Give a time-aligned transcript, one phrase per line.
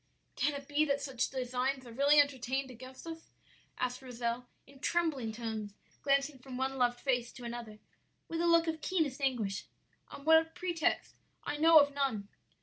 [0.35, 3.29] "'Can it be that such designs are really entertained against us?'
[3.77, 7.77] asked Rozel, in trembling tones, glancing from one loved face to another
[8.27, 9.65] with a look of keenest anguish.
[10.07, 11.13] 'On what pretext?
[11.43, 12.27] I know of none.'